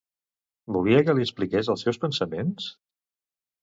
Volia 0.77 1.03
que 1.09 1.15
li 1.19 1.27
expliqués 1.27 1.71
els 1.77 1.87
seus 1.89 2.03
pensaments? 2.07 2.75